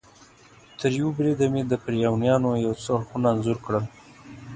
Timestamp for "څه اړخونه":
2.83-3.27